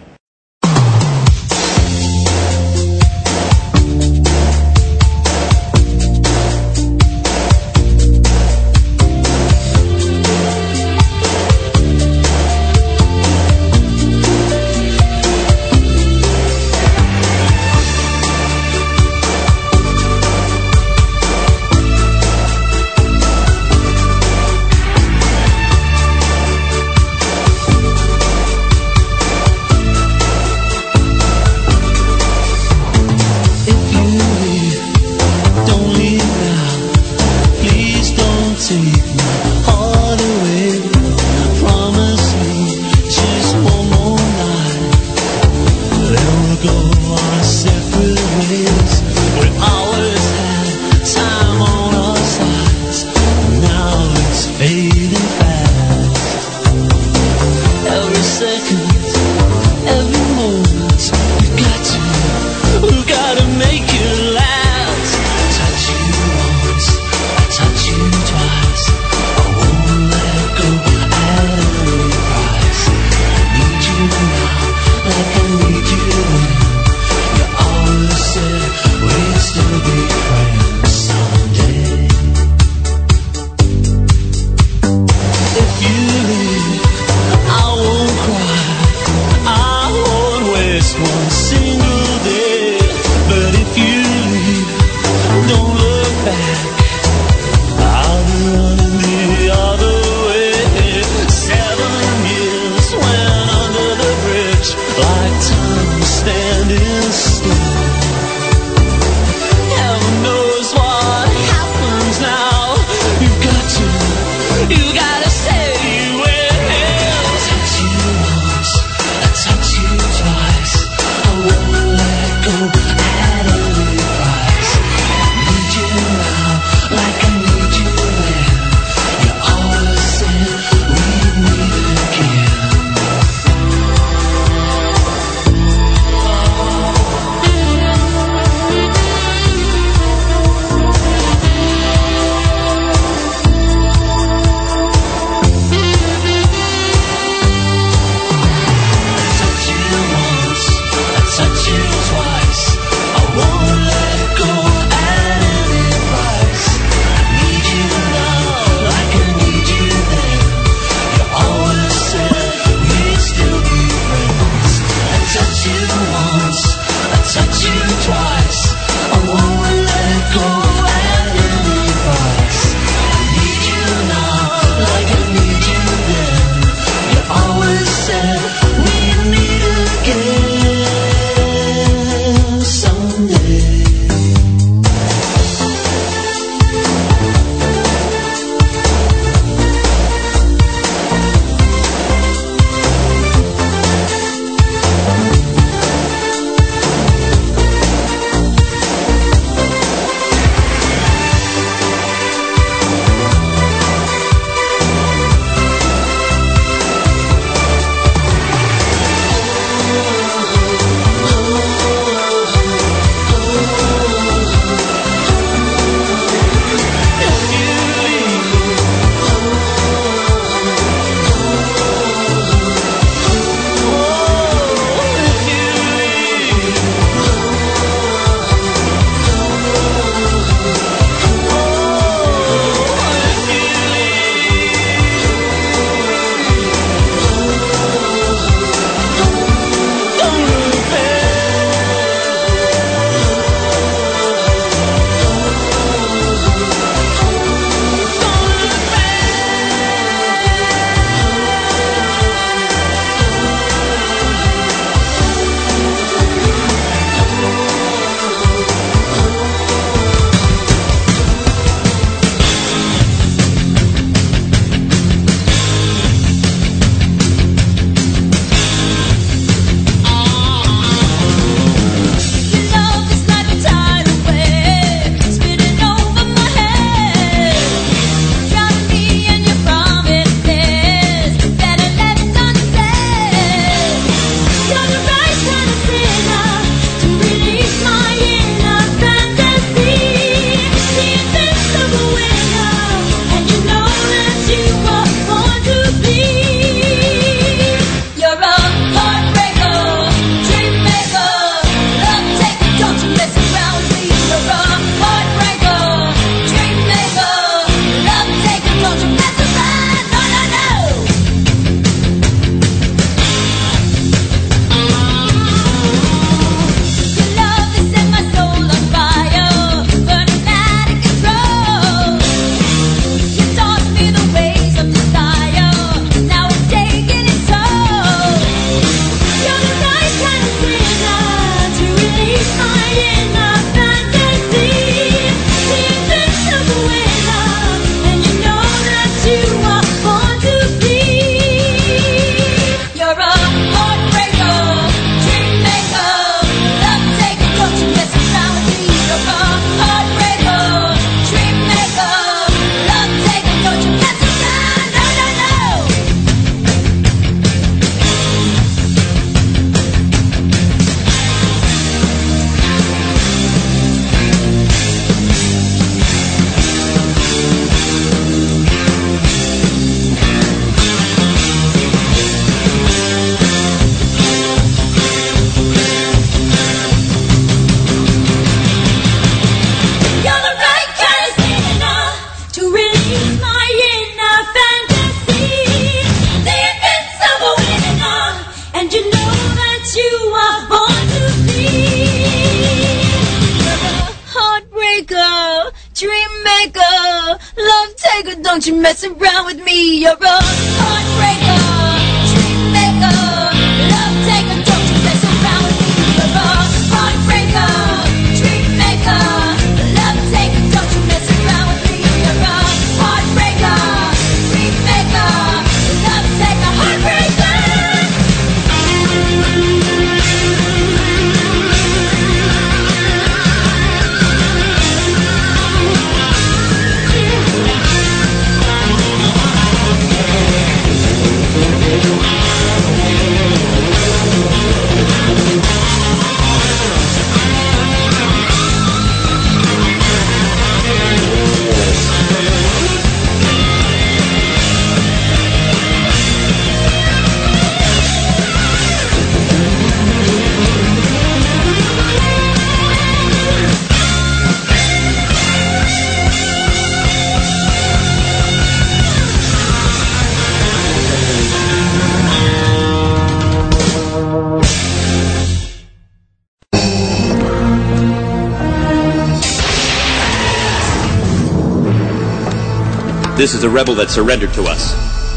a 473.64 473.68
rebel 473.68 473.94
that 473.96 474.10
surrendered 474.10 474.52
to 474.54 474.64
us. 474.64 474.94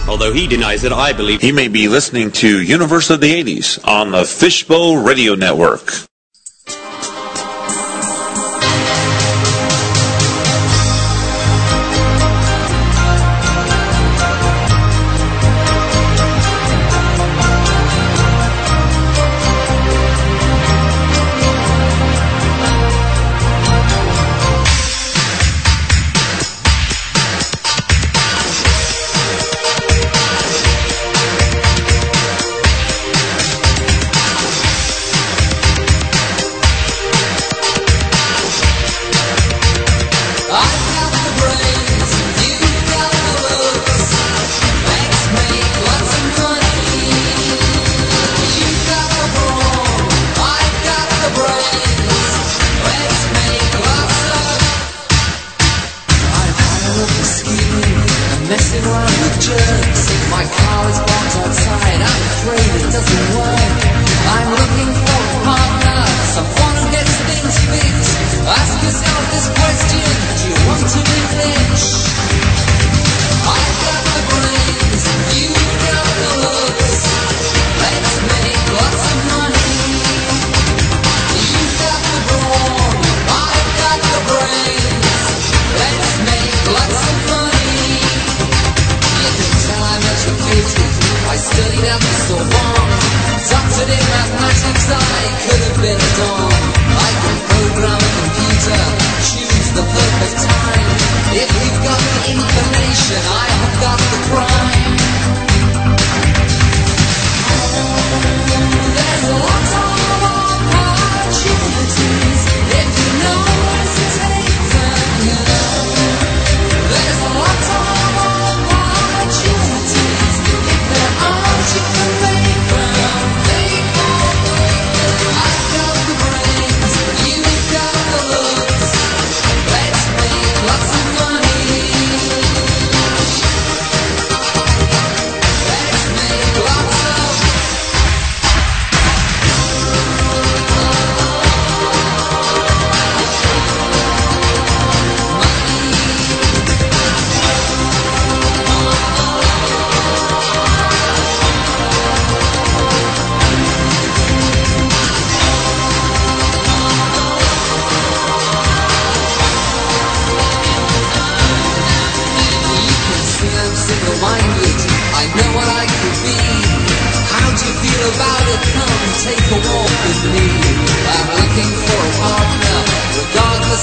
Although 0.07 0.31
he 0.31 0.47
denies 0.47 0.83
it, 0.83 0.91
I 0.91 1.11
believe. 1.11 1.41
He 1.41 1.51
may 1.51 1.67
be 1.67 1.87
listening 1.87 2.31
to 2.33 2.61
Universe 2.61 3.09
of 3.09 3.19
the 3.19 3.43
80s 3.43 3.85
on 3.85 4.11
the 4.11 4.23
Fishbowl 4.23 4.97
Radio 4.97 5.35
Network. 5.35 6.06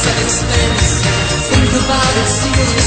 Think 0.06 1.70
about 1.70 2.16
it, 2.18 2.28
see 2.28 2.83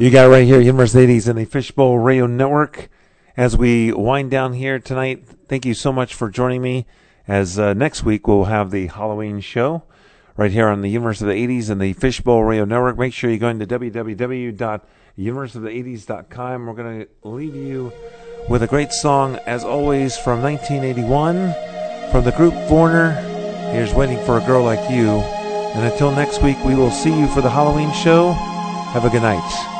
You 0.00 0.10
got 0.10 0.30
right 0.30 0.46
here, 0.46 0.62
University 0.62 1.06
80s 1.06 1.28
and 1.28 1.38
the 1.38 1.44
Fishbowl 1.44 1.98
Radio 1.98 2.26
Network. 2.26 2.88
As 3.36 3.54
we 3.54 3.92
wind 3.92 4.30
down 4.30 4.54
here 4.54 4.78
tonight, 4.78 5.26
thank 5.46 5.66
you 5.66 5.74
so 5.74 5.92
much 5.92 6.14
for 6.14 6.30
joining 6.30 6.62
me. 6.62 6.86
As 7.28 7.58
uh, 7.58 7.74
next 7.74 8.02
week 8.02 8.26
we'll 8.26 8.44
have 8.44 8.70
the 8.70 8.86
Halloween 8.86 9.40
show 9.40 9.82
right 10.38 10.50
here 10.50 10.68
on 10.68 10.80
the 10.80 10.88
Universe 10.88 11.20
of 11.20 11.26
the 11.26 11.34
80s 11.34 11.68
and 11.68 11.82
the 11.82 11.92
Fishbowl 11.92 12.44
Radio 12.44 12.64
Network. 12.64 12.96
Make 12.96 13.12
sure 13.12 13.30
you 13.30 13.36
go 13.36 13.50
into 13.50 13.66
www.universeofthe80s.com. 13.66 16.66
We're 16.66 16.72
going 16.72 17.00
to 17.00 17.08
leave 17.22 17.54
you 17.54 17.92
with 18.48 18.62
a 18.62 18.66
great 18.66 18.92
song, 18.92 19.36
as 19.46 19.64
always, 19.64 20.16
from 20.16 20.40
1981 20.40 22.10
from 22.10 22.24
the 22.24 22.32
group 22.32 22.54
Foreigner. 22.70 23.10
Here's 23.70 23.92
Waiting 23.92 24.24
for 24.24 24.38
a 24.38 24.46
Girl 24.46 24.64
Like 24.64 24.90
You. 24.90 25.10
And 25.10 25.92
until 25.92 26.10
next 26.10 26.42
week, 26.42 26.56
we 26.64 26.74
will 26.74 26.90
see 26.90 27.14
you 27.14 27.28
for 27.28 27.42
the 27.42 27.50
Halloween 27.50 27.92
show. 27.92 28.32
Have 28.94 29.04
a 29.04 29.10
good 29.10 29.20
night. 29.20 29.79